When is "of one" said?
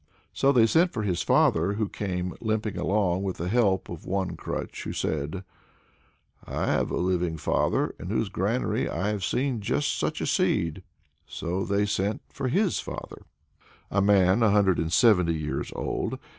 3.87-4.35